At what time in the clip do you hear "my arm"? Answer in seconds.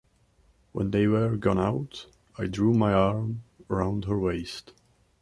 2.73-3.43